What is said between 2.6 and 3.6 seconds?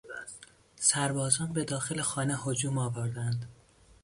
آوردند.